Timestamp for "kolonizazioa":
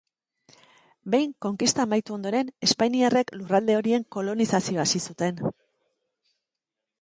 4.17-4.87